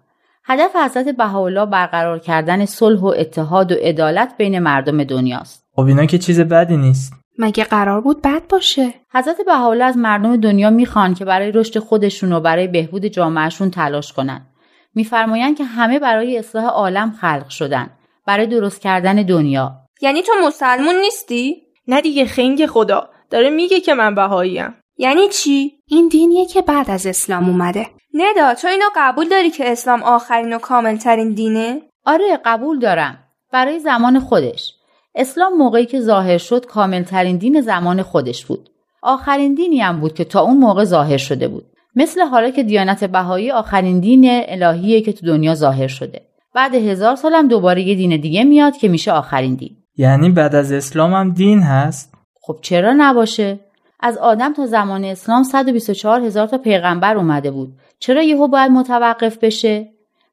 هدف 0.50 0.76
حضرت 0.76 1.08
بهاءالله 1.08 1.66
برقرار 1.66 2.18
کردن 2.18 2.64
صلح 2.64 3.00
و 3.00 3.14
اتحاد 3.16 3.72
و 3.72 3.74
عدالت 3.74 4.34
بین 4.38 4.58
مردم 4.58 5.04
دنیاست. 5.04 5.66
خب 5.76 5.80
اینا 5.80 6.06
که 6.06 6.18
چیز 6.18 6.40
بدی 6.40 6.76
نیست. 6.76 7.12
مگه 7.38 7.64
قرار 7.64 8.00
بود 8.00 8.22
بد 8.22 8.42
باشه؟ 8.48 8.94
حضرت 9.12 9.36
بهاءالله 9.46 9.84
از 9.84 9.96
مردم 9.96 10.36
دنیا 10.36 10.70
می‌خوان 10.70 11.14
که 11.14 11.24
برای 11.24 11.52
رشد 11.52 11.78
خودشون 11.78 12.32
و 12.32 12.40
برای 12.40 12.68
بهبود 12.68 13.06
جامعهشون 13.06 13.70
تلاش 13.70 14.12
کنن. 14.12 14.46
میفرمایند 14.94 15.56
که 15.56 15.64
همه 15.64 15.98
برای 15.98 16.38
اصلاح 16.38 16.64
عالم 16.64 17.10
خلق 17.10 17.48
شدن 17.48 17.90
برای 18.26 18.46
درست 18.46 18.80
کردن 18.80 19.14
دنیا. 19.14 19.72
یعنی 20.02 20.22
تو 20.22 20.32
مسلمون 20.46 20.94
نیستی؟ 20.94 21.56
نه 21.88 22.00
دیگه 22.00 22.24
خنگ 22.24 22.66
خدا. 22.66 23.08
داره 23.30 23.50
میگه 23.50 23.80
که 23.80 23.94
من 23.94 24.14
بهاییم. 24.14 24.74
یعنی 25.00 25.28
چی؟ 25.28 25.72
این 25.86 26.08
دینیه 26.08 26.46
که 26.46 26.62
بعد 26.62 26.90
از 26.90 27.06
اسلام 27.06 27.48
اومده. 27.48 27.86
ندا 28.14 28.54
تو 28.54 28.68
اینو 28.68 28.84
قبول 28.96 29.28
داری 29.28 29.50
که 29.50 29.72
اسلام 29.72 30.02
آخرین 30.02 30.52
و 30.52 30.58
کاملترین 30.58 31.34
دینه؟ 31.34 31.82
آره 32.06 32.40
قبول 32.44 32.78
دارم. 32.78 33.18
برای 33.52 33.78
زمان 33.78 34.20
خودش. 34.20 34.74
اسلام 35.14 35.56
موقعی 35.56 35.86
که 35.86 36.00
ظاهر 36.00 36.38
شد 36.38 36.66
کاملترین 36.66 37.36
دین 37.36 37.60
زمان 37.60 38.02
خودش 38.02 38.46
بود. 38.46 38.70
آخرین 39.02 39.54
دینی 39.54 39.80
هم 39.80 40.00
بود 40.00 40.14
که 40.14 40.24
تا 40.24 40.40
اون 40.40 40.56
موقع 40.56 40.84
ظاهر 40.84 41.16
شده 41.16 41.48
بود. 41.48 41.64
مثل 41.96 42.20
حالا 42.20 42.50
که 42.50 42.62
دیانت 42.62 43.04
بهایی 43.04 43.50
آخرین 43.50 44.00
دین 44.00 44.24
الهیه 44.28 45.00
که 45.00 45.12
تو 45.12 45.26
دنیا 45.26 45.54
ظاهر 45.54 45.88
شده. 45.88 46.22
بعد 46.54 46.74
هزار 46.74 47.16
سالم 47.16 47.48
دوباره 47.48 47.82
یه 47.82 47.94
دین 47.94 48.20
دیگه 48.20 48.44
میاد 48.44 48.76
که 48.76 48.88
میشه 48.88 49.12
آخرین 49.12 49.54
دین. 49.54 49.76
یعنی 49.96 50.30
بعد 50.30 50.54
از 50.54 50.72
اسلام 50.72 51.14
هم 51.14 51.32
دین 51.32 51.62
هست؟ 51.62 52.14
خب 52.42 52.58
چرا 52.62 52.94
نباشه؟ 52.96 53.69
از 54.02 54.18
آدم 54.18 54.52
تا 54.52 54.66
زمان 54.66 55.04
اسلام 55.04 55.42
124 55.42 56.20
هزار 56.20 56.46
تا 56.46 56.58
پیغمبر 56.58 57.16
اومده 57.16 57.50
بود. 57.50 57.72
چرا 57.98 58.22
یهو 58.22 58.48
باید 58.48 58.70
متوقف 58.70 59.38
بشه؟ 59.38 59.88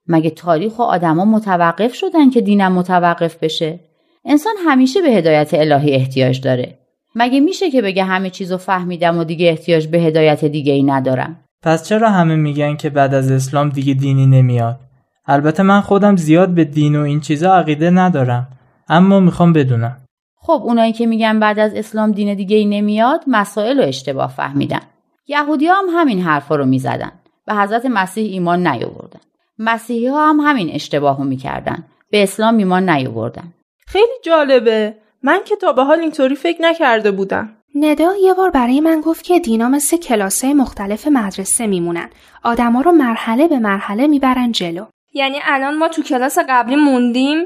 مگه 0.08 0.30
تاریخ 0.30 0.80
و 0.80 0.82
آدما 0.82 1.26
متوقف 1.26 1.94
شدن 1.94 2.30
که 2.30 2.42
دینم 2.42 2.72
متوقف 2.72 3.38
بشه؟ 3.44 3.80
انسان 4.26 4.54
همیشه 4.66 5.02
به 5.02 5.10
هدایت 5.10 5.54
الهی 5.54 5.94
احتیاج 5.96 6.42
داره. 6.42 6.78
مگه 7.16 7.40
میشه 7.40 7.72
که 7.72 7.82
بگه 7.82 8.04
همه 8.04 8.30
چیزو 8.30 8.58
فهمیدم 8.58 9.18
و 9.18 9.24
دیگه 9.24 9.50
احتیاج 9.50 9.88
به 9.88 9.98
هدایت 9.98 10.46
دیگه 10.46 10.74
ای 10.74 10.84
ندارم؟ 10.84 11.36
پس 11.64 11.88
چرا 11.88 12.10
همه 12.10 12.36
میگن 12.36 12.76
که 12.76 12.90
بعد 12.90 13.14
از 13.14 13.32
اسلام 13.32 13.70
دیگه 13.70 13.94
دینی 13.94 14.26
نمیاد؟ 14.26 14.80
البته 15.26 15.64
من 15.64 15.82
خودم 15.82 16.16
زیاد 16.16 16.50
به 16.50 16.64
دین 16.64 16.96
و 16.96 17.02
این 17.02 17.20
چیزا 17.20 17.54
عقیده 17.54 17.90
ندارم 17.90 18.48
اما 18.90 19.20
می‌خوام 19.20 19.54
بدونم. 19.54 19.98
خب 20.40 20.62
اونایی 20.66 20.94
که 20.94 21.06
میگن 21.06 21.40
بعد 21.40 21.60
از 21.60 21.74
اسلام 21.74 22.12
دین 22.12 22.34
دیگه 22.34 22.58
ای 22.58 22.66
نمیاد 22.66 23.24
مسائل 23.28 23.78
رو 23.78 23.88
اشتباه 23.88 24.30
فهمیدن. 24.30 24.82
یهودی 25.28 25.68
هم 25.68 25.86
همین 25.94 26.22
حرفا 26.22 26.56
رو 26.56 26.66
می‌زدن. 26.66 27.12
به 27.46 27.56
حضرت 27.56 27.86
مسیح 27.86 28.32
ایمان 28.32 28.68
نیاوردن. 28.68 29.20
مسیحی 29.60 30.08
ها 30.08 30.30
هم 30.30 30.40
همین 30.40 30.70
اشتباه 30.74 31.18
رو 31.18 31.24
می‌کردن. 31.24 31.86
به 32.12 32.24
اسلام 32.24 32.58
ایمان 32.58 32.90
نیاوردن. 32.90 33.54
خیلی 33.88 34.14
جالبه. 34.24 34.94
من 35.24 35.40
که 35.46 35.56
تا 35.56 35.74
به 35.74 35.84
حال 35.84 36.00
اینطوری 36.00 36.36
فکر 36.36 36.62
نکرده 36.62 37.12
بودم. 37.12 37.50
ندا 37.76 38.16
یه 38.24 38.34
بار 38.34 38.50
برای 38.50 38.82
من 38.82 39.02
گفت 39.02 39.24
که 39.24 39.40
دینا 39.40 39.70
مثل 39.70 39.98
کلاسه 39.98 40.54
مختلف 40.54 41.08
مدرسه 41.08 41.68
میمونن. 41.68 42.10
آدما 42.44 42.82
رو 42.82 42.92
مرحله 42.92 43.48
به 43.48 43.60
مرحله 43.60 44.08
می‌برن 44.08 44.52
جلو. 44.52 44.86
یعنی 45.14 45.38
الان 45.44 45.78
ما 45.78 45.88
تو 45.88 46.04
کلاس 46.04 46.38
قبلی 46.50 46.76
موندیم. 46.76 47.38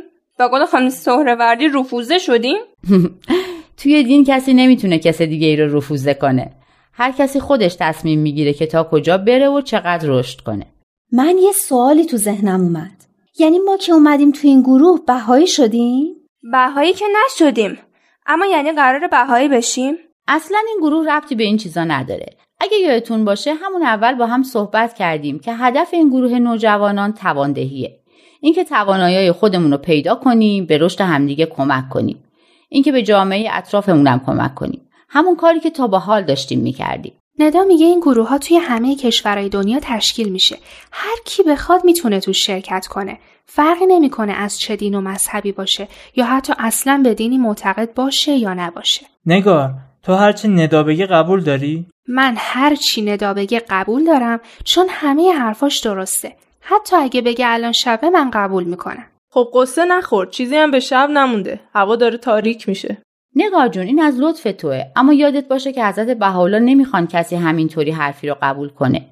با 0.41 0.47
قول 0.47 0.65
خانم 0.65 0.89
سهروردی 0.89 1.67
رفوزه 1.67 2.17
شدیم؟ 2.17 2.57
توی 3.79 4.03
دین 4.03 4.23
کسی 4.23 4.53
نمی‌تونه 4.53 4.99
کس 4.99 5.21
دیگه 5.21 5.47
ای 5.47 5.55
رو 5.55 5.77
رفوزه 5.77 6.13
کنه. 6.13 6.51
هر 6.93 7.11
کسی 7.11 7.39
خودش 7.39 7.75
تصمیم 7.79 8.19
می‌گیره 8.19 8.53
که 8.53 8.65
تا 8.65 8.83
کجا 8.83 9.17
بره 9.17 9.49
و 9.49 9.61
چقدر 9.61 10.07
رشد 10.09 10.41
کنه. 10.41 10.65
من 11.11 11.35
یه 11.37 11.51
سوالی 11.51 12.05
تو 12.05 12.17
ذهنم 12.17 12.61
اومد. 12.61 13.05
یعنی 13.39 13.59
ما 13.59 13.77
که 13.77 13.91
اومدیم 13.93 14.31
تو 14.31 14.47
این 14.47 14.61
گروه 14.61 14.99
بهایی 15.07 15.47
شدیم؟ 15.47 16.15
بهایی 16.51 16.93
که 16.93 17.05
نشدیم. 17.25 17.77
اما 18.25 18.45
یعنی 18.45 18.71
قرار 18.71 19.07
بهایی 19.07 19.47
بشیم؟ 19.47 19.95
اصلا 20.27 20.57
این 20.67 20.77
گروه 20.81 21.11
ربطی 21.11 21.35
به 21.35 21.43
این 21.43 21.57
چیزا 21.57 21.83
نداره. 21.83 22.25
اگه 22.59 22.77
یادتون 22.77 23.25
باشه 23.25 23.53
همون 23.53 23.83
اول 23.83 24.15
با 24.15 24.25
هم 24.25 24.43
صحبت 24.43 24.93
کردیم 24.93 25.39
که 25.39 25.53
هدف 25.53 25.93
این 25.93 26.09
گروه 26.09 26.39
نوجوانان 26.39 27.13
تواندهیه. 27.13 28.00
اینکه 28.41 28.63
توانایی 28.63 29.31
خودمون 29.31 29.71
رو 29.71 29.77
پیدا 29.77 30.15
کنیم 30.15 30.65
به 30.65 30.77
رشد 30.77 31.01
همدیگه 31.01 31.45
کمک 31.45 31.89
کنیم. 31.89 32.23
اینکه 32.69 32.91
به 32.91 33.03
جامعه 33.03 33.49
اطرافمون 33.51 34.07
هم 34.07 34.21
کمک 34.25 34.55
کنیم. 34.55 34.81
همون 35.09 35.35
کاری 35.35 35.59
که 35.59 35.69
تا 35.69 35.87
به 35.87 35.97
حال 35.97 36.23
داشتیم 36.23 36.59
می‌کردیم. 36.59 37.13
ندا 37.39 37.63
میگه 37.63 37.85
این 37.85 37.99
گروه 37.99 38.29
ها 38.29 38.37
توی 38.37 38.57
همه 38.57 38.95
کشورهای 38.95 39.49
دنیا 39.49 39.79
تشکیل 39.81 40.29
میشه. 40.29 40.57
هر 40.91 41.15
کی 41.25 41.43
بخواد 41.43 41.85
می‌تونه 41.85 42.19
تو 42.19 42.33
شرکت 42.33 42.87
کنه. 42.87 43.19
فرقی 43.45 43.85
نمی‌کنه 43.85 44.33
از 44.33 44.59
چه 44.59 44.75
دین 44.75 44.95
و 44.95 45.01
مذهبی 45.01 45.51
باشه 45.51 45.87
یا 46.15 46.25
حتی 46.25 46.53
اصلا 46.59 47.01
به 47.03 47.13
دینی 47.13 47.37
معتقد 47.37 47.93
باشه 47.93 48.31
یا 48.31 48.53
نباشه. 48.53 49.05
نگار 49.25 49.73
تو 50.03 50.13
هرچی 50.13 50.47
ندا 50.47 50.83
بگی 50.83 51.05
قبول 51.05 51.43
داری؟ 51.43 51.85
من 52.07 52.35
هر 52.37 52.75
چی 52.75 53.01
ندا 53.01 53.33
بگه 53.33 53.61
قبول 53.69 54.05
دارم 54.05 54.39
چون 54.63 54.87
همه 54.89 55.31
حرفاش 55.31 55.79
درسته. 55.79 56.35
حتی 56.61 56.95
اگه 56.95 57.21
بگه 57.21 57.45
الان 57.47 57.71
شبه 57.71 58.09
من 58.09 58.31
قبول 58.33 58.63
می‌کنم 58.63 59.05
خب 59.29 59.47
قصه 59.53 59.85
نخور 59.85 60.25
چیزی 60.25 60.55
هم 60.55 60.71
به 60.71 60.79
شب 60.79 61.09
نمونده. 61.09 61.59
هوا 61.73 61.95
داره 61.95 62.17
تاریک 62.17 62.69
میشه. 62.69 62.97
نگار 63.35 63.67
جون 63.67 63.87
این 63.87 64.01
از 64.01 64.19
لطف 64.19 64.47
توه. 64.57 64.83
اما 64.95 65.13
یادت 65.13 65.47
باشه 65.47 65.73
که 65.73 65.85
حضرت 65.85 66.17
بهاءالله 66.17 66.59
نمی‌خوان 66.59 67.07
کسی 67.07 67.35
همینطوری 67.35 67.91
حرفی 67.91 68.27
رو 68.27 68.35
قبول 68.41 68.69
کنه. 68.69 69.05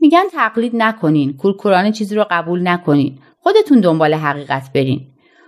میگن 0.00 0.22
تقلید 0.32 0.72
نکنین. 0.76 1.36
کورکورانه 1.36 1.92
چیزی 1.92 2.14
رو 2.14 2.26
قبول 2.30 2.68
نکنین. 2.68 3.18
خودتون 3.38 3.80
دنبال 3.80 4.14
حقیقت 4.14 4.72
برین. 4.74 5.06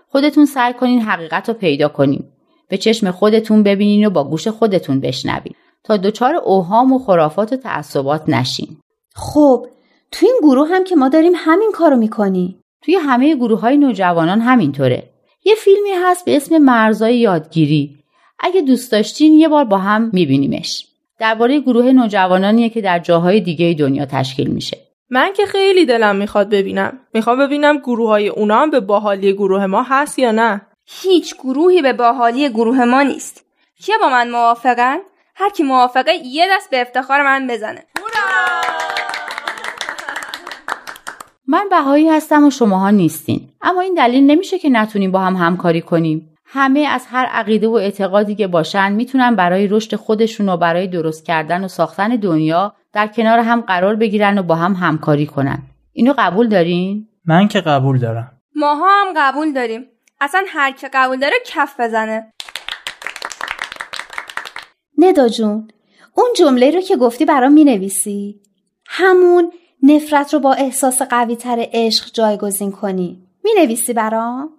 خودتون 0.09 0.45
سعی 0.45 0.73
کنین 0.73 1.01
حقیقت 1.01 1.49
رو 1.49 1.55
پیدا 1.55 1.89
کنین. 1.89 2.25
به 2.69 2.77
چشم 2.77 3.11
خودتون 3.11 3.63
ببینین 3.63 4.07
و 4.07 4.11
با 4.11 4.25
گوش 4.25 4.49
خودتون 4.49 5.01
بشنوین. 5.01 5.55
تا 5.85 5.97
دچار 5.97 6.35
اوهام 6.35 6.93
و 6.93 6.99
خرافات 6.99 7.53
و 7.53 7.57
تعصبات 7.57 8.29
نشین. 8.29 8.77
خب 9.15 9.67
تو 10.13 10.27
این 10.27 10.39
گروه 10.43 10.69
هم 10.69 10.85
که 10.85 10.97
ما 10.97 11.09
داریم 11.09 11.33
همین 11.37 11.73
کارو 11.73 11.97
می‌کنیم 11.97 12.63
توی 12.83 12.95
همه 12.95 13.35
گروه 13.35 13.61
های 13.61 13.77
نوجوانان 13.77 14.41
همینطوره. 14.41 15.03
یه 15.45 15.55
فیلمی 15.55 15.91
هست 15.91 16.25
به 16.25 16.37
اسم 16.37 16.59
مرزای 16.59 17.17
یادگیری. 17.17 17.99
اگه 18.39 18.61
دوست 18.61 18.93
داشتین 18.93 19.33
یه 19.33 19.49
بار 19.49 19.65
با 19.65 19.79
هم 19.79 20.11
میبینیمش. 20.13 20.87
درباره 21.19 21.61
گروه 21.61 21.93
نوجوانانیه 21.93 22.69
که 22.69 22.81
در 22.81 22.99
جاهای 22.99 23.41
دیگه 23.41 23.77
دنیا 23.79 24.07
تشکیل 24.07 24.47
میشه. 24.47 24.79
من 25.11 25.33
که 25.33 25.47
خیلی 25.47 25.87
دلم 25.87 26.17
می‌خواد 26.17 26.51
ببینم. 26.51 26.99
می‌خوام 27.15 27.39
ببینم 27.39 27.79
گروه 27.79 28.09
های 28.09 28.29
اونا 28.29 28.57
هم 28.57 28.71
به 28.71 28.81
باحالی 28.81 29.33
گروه 29.33 29.67
ما 29.67 29.83
هست 29.83 30.19
یا 30.19 30.31
نه. 30.31 30.61
هیچ 30.87 31.35
گروهی 31.35 31.83
به 31.83 31.93
باحالی 31.93 32.49
گروه 32.49 32.85
ما 32.85 33.03
نیست. 33.03 33.45
کیا 33.83 33.97
با 34.01 34.09
من 34.09 34.31
موافقن؟ 34.31 34.99
هر 35.35 35.51
کی 35.51 35.63
موافقه 35.63 36.13
یه 36.25 36.47
دست 36.51 36.71
به 36.71 36.81
افتخار 36.81 37.23
من 37.23 37.47
بزنه. 37.47 37.85
من 41.47 41.69
بهایی 41.71 42.09
هستم 42.09 42.45
و 42.45 42.51
شماها 42.51 42.91
نیستین. 42.91 43.49
اما 43.63 43.81
این 43.81 43.95
دلیل 43.95 44.25
نمیشه 44.27 44.59
که 44.59 44.69
نتونیم 44.69 45.11
با 45.11 45.21
هم 45.21 45.37
همکاری 45.37 45.81
کنیم. 45.81 46.29
همه 46.47 46.81
از 46.81 47.07
هر 47.11 47.25
عقیده 47.27 47.69
و 47.69 47.73
اعتقادی 47.73 48.35
که 48.35 48.47
باشن 48.47 48.93
می‌تونن 48.93 49.37
برای 49.37 49.67
رشد 49.67 49.97
خودشون 49.97 50.49
و 50.49 50.57
برای 50.57 50.87
درست 50.87 51.27
کردن 51.27 51.65
و 51.65 51.69
ساختن 51.69 52.09
دنیا 52.09 52.75
در 52.93 53.07
کنار 53.07 53.39
هم 53.39 53.61
قرار 53.61 53.97
بگیرن 53.97 54.39
و 54.39 54.43
با 54.43 54.55
هم 54.55 54.73
همکاری 54.73 55.27
کنن. 55.27 55.63
اینو 55.93 56.15
قبول 56.19 56.49
دارین؟ 56.49 57.09
من 57.25 57.49
که 57.49 57.61
قبول 57.61 57.99
دارم. 57.99 58.33
ماها 58.57 58.89
هم 58.89 59.07
قبول 59.17 59.53
داریم. 59.53 59.85
اصلا 60.21 60.45
هر 60.49 60.71
که 60.71 60.91
قبول 60.95 61.19
داره 61.19 61.35
کف 61.47 61.81
بزنه. 61.81 62.33
ندا 64.99 65.29
جون 65.29 65.69
اون 66.15 66.29
جمله 66.37 66.71
رو 66.71 66.81
که 66.81 66.97
گفتی 66.97 67.25
برام 67.25 67.53
می 67.53 67.65
نویسی 67.65 68.41
همون 68.87 69.53
نفرت 69.83 70.35
رو 70.35 70.41
با 70.41 70.53
احساس 70.53 71.03
قوی 71.03 71.37
تر 71.37 71.67
عشق 71.73 72.13
جایگزین 72.13 72.73
کنی 72.73 73.23
می 73.45 73.51
نویسی 73.59 73.93
برام؟ 73.93 74.51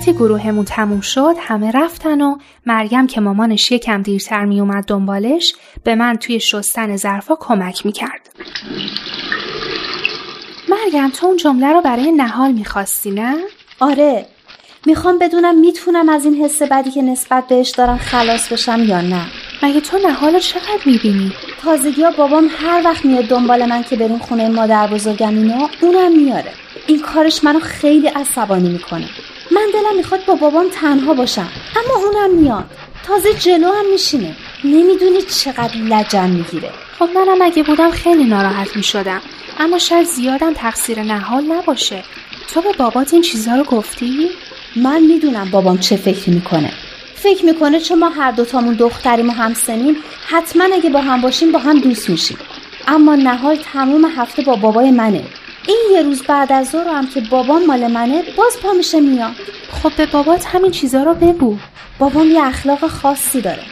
وقتی 0.00 0.12
گروهمون 0.12 0.64
تموم 0.64 1.00
شد 1.00 1.34
همه 1.40 1.70
رفتن 1.70 2.20
و 2.20 2.36
مریم 2.66 3.06
که 3.06 3.20
مامانش 3.20 3.72
یکم 3.72 4.02
دیرتر 4.02 4.44
میومد 4.44 4.84
دنبالش 4.84 5.52
به 5.84 5.94
من 5.94 6.16
توی 6.16 6.40
شستن 6.40 6.96
ظرفا 6.96 7.36
کمک 7.40 7.86
می‌کرد. 7.86 8.30
مریم 10.68 11.08
تو 11.08 11.26
اون 11.26 11.36
جمله 11.36 11.72
رو 11.72 11.80
برای 11.80 12.12
نهال 12.12 12.52
می‌خواستی 12.52 13.10
نه؟ 13.10 13.34
آره 13.80 14.26
می‌خوام 14.86 15.18
بدونم 15.18 15.60
می‌تونم 15.60 16.08
از 16.08 16.24
این 16.24 16.34
حس 16.34 16.62
بدی 16.62 16.90
که 16.90 17.02
نسبت 17.02 17.48
بهش 17.48 17.70
دارم 17.70 17.98
خلاص 17.98 18.52
بشم 18.52 18.84
یا 18.84 19.00
نه 19.00 19.26
مگه 19.62 19.80
تو 19.80 19.98
نهال 19.98 20.32
رو 20.32 20.40
چقدر 20.40 20.80
می‌بینی؟ 20.86 21.32
تازگی 21.62 22.02
ها 22.02 22.10
بابام 22.10 22.48
هر 22.58 22.82
وقت 22.84 23.04
میاد 23.04 23.24
دنبال 23.24 23.66
من 23.66 23.82
که 23.82 23.96
بریم 23.96 24.18
خونه 24.18 24.48
مادر 24.48 24.86
بزرگم 24.86 25.36
اینا 25.36 25.68
اونم 25.82 26.16
میاره 26.16 26.52
این 26.86 27.00
کارش 27.00 27.44
منو 27.44 27.60
خیلی 27.60 28.06
عصبانی 28.08 28.68
می‌کنه 28.68 29.06
من 29.50 29.66
دلم 29.74 29.96
می‌خواد 29.96 30.24
با 30.26 30.34
بابام 30.34 30.68
تنها 30.68 31.14
باشم 31.14 31.48
اما 31.76 32.06
اونم 32.06 32.36
میاد. 32.36 32.64
تازه 33.06 33.34
جلو 33.34 33.72
هم 33.72 33.90
میشینه. 33.92 34.36
نمی‌دونی 34.64 35.22
چقدر 35.22 35.76
لجن 35.76 36.30
می‌گیره. 36.30 36.70
خب 36.98 37.08
منم 37.14 37.42
اگه 37.42 37.62
بودم 37.62 37.90
خیلی 37.90 38.24
ناراحت 38.24 38.76
می‌شدم. 38.76 39.20
اما 39.58 39.78
شاید 39.78 40.06
زیادم 40.06 40.54
تقصیر 40.54 41.02
نهال 41.02 41.44
نباشه. 41.44 42.04
تو 42.54 42.60
به 42.60 42.72
بابات 42.72 43.12
این 43.12 43.22
چیزها 43.22 43.56
رو 43.56 43.64
گفتی؟ 43.64 44.30
من 44.76 45.02
می‌دونم 45.02 45.50
بابام 45.50 45.78
چه 45.78 45.96
فکر 45.96 46.30
می‌کنه. 46.30 46.72
فکر 47.14 47.44
می‌کنه 47.44 47.80
چون 47.80 47.98
ما 47.98 48.08
هر 48.08 48.30
دوتامون 48.30 48.74
دختریم 48.74 49.28
و 49.28 49.32
همسنیم 49.32 49.96
حتما 50.26 50.64
اگه 50.64 50.90
با 50.90 51.00
هم 51.00 51.20
باشیم 51.20 51.52
با 51.52 51.58
هم 51.58 51.80
دوست 51.80 52.10
میشیم. 52.10 52.38
اما 52.88 53.14
نهال 53.14 53.56
تموم 53.72 54.04
هفته 54.04 54.42
با 54.42 54.56
بابای 54.56 54.90
منه. 54.90 55.22
این 55.68 55.78
یه 55.92 56.02
روز 56.02 56.22
بعد 56.22 56.52
از 56.52 56.70
ظهر 56.70 56.88
هم 56.88 57.06
که 57.06 57.20
بابام 57.20 57.66
مال 57.66 57.86
منه 57.86 58.22
باز 58.36 58.60
پا 58.62 58.72
میشه 58.72 59.00
میاد. 59.00 59.34
خب 59.82 59.92
به 59.96 60.06
بابات 60.06 60.46
همین 60.46 60.70
چیزا 60.70 61.02
رو 61.02 61.14
بگو. 61.14 61.56
بابام 61.98 62.30
یه 62.30 62.46
اخلاق 62.46 62.86
خاصی 62.86 63.40
داره. 63.40 63.62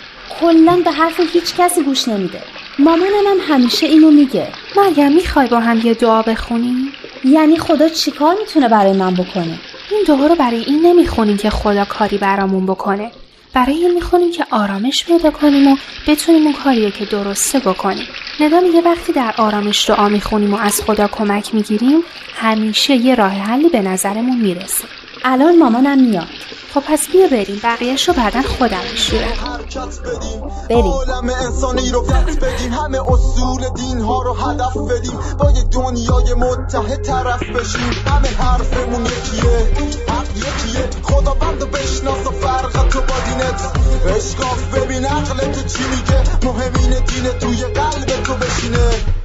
کلا 0.41 0.81
به 0.85 0.91
حرف 0.91 1.21
هیچ 1.33 1.55
کسی 1.57 1.83
گوش 1.83 2.09
نمیده. 2.09 2.43
مامانم 2.79 3.27
هم 3.27 3.55
همیشه 3.55 3.87
اینو 3.87 4.11
میگه. 4.11 4.49
مریم 4.77 5.13
می‌خوای 5.13 5.49
با 5.49 5.61
هم 5.61 5.81
یه 5.85 5.95
دعا 5.95 6.23
بخونیم 6.23 6.93
یعنی 7.25 7.59
خدا 7.59 7.89
چیکار 7.89 8.37
می‌تونه 8.41 8.69
برای 8.69 8.93
من 8.93 9.15
بکنه؟ 9.15 9.59
این 9.91 10.05
دعا 10.07 10.27
رو 10.27 10.35
برای 10.35 10.65
این 10.65 10.87
نمی‌خونیم 10.87 11.37
که 11.37 11.51
خدا 11.51 11.85
کاری 11.85 12.19
برامون 12.19 12.67
بکنه. 12.67 13.11
برای 13.55 13.75
این 13.75 13.95
می‌خونیم 13.95 14.33
که 14.33 14.47
آرامش 14.51 15.05
پیدا 15.05 15.31
کنیم 15.31 15.73
و 15.73 15.77
بتونیم 16.07 16.45
اون 16.45 16.53
کاریه 16.53 16.91
که 16.91 17.05
درسته 17.05 17.59
بکنیم. 17.59 18.07
ندا 18.41 18.61
میگه 18.61 18.81
وقتی 18.81 19.13
در 19.13 19.35
آرامش 19.39 19.91
دعا 19.91 20.09
می‌خونیم 20.09 20.55
و 20.55 20.57
از 20.57 20.81
خدا 20.81 21.09
کمک 21.09 21.55
می‌گیریم 21.55 22.01
همیشه 22.35 22.95
یه 22.97 23.15
راه 23.15 23.33
حلی 23.33 23.69
به 23.69 23.83
نظرمون 23.83 24.41
می‌رسه. 24.41 24.85
الان 25.25 25.59
مامانم 25.59 26.05
میاد. 26.05 26.29
خب 26.75 26.81
پس 26.81 27.09
بیا 27.09 27.29
بریم. 27.29 27.61
بقیهش 27.63 28.09
رو 28.09 28.15
بعدا 28.15 28.43
خودم 28.43 28.81
میشورم. 28.93 29.61
بریم. 30.69 30.83
عالم 30.83 31.31
انسانی 31.31 31.91
رو 31.91 32.03
بدیم. 32.03 32.73
همه 32.73 33.13
اصول 33.13 33.69
دین 33.77 34.01
ها 34.01 34.23
رو 34.23 34.35
هدف 34.35 34.77
بدیم. 34.77 35.19
با 35.39 35.51
یه 35.51 35.63
دنیای 35.63 36.35
متحد 36.35 37.03
طرف 37.03 37.43
بشیم. 37.43 37.91
همه 38.07 38.29
حرفمون 38.29 39.07
یکیه. 39.07 39.69
حق 40.09 40.37
یکیه. 40.37 40.89
خدا 41.03 41.35
بند 41.35 41.63
و 41.63 41.67
بشناس 41.67 42.27
و 42.27 42.31
فرق 42.31 42.89
تو 42.89 43.01
با 43.01 43.15
دینت 43.27 43.73
اشکاف 44.17 44.75
ببین 44.75 45.05
عقل 45.05 45.53
تو 45.53 45.63
چی 45.69 45.85
میگه؟ 45.91 46.23
مهمین 46.45 46.91
دین 46.91 47.39
توی 47.41 47.65
قلب 47.65 48.23
تو 48.25 48.35
بشینه. 48.35 49.18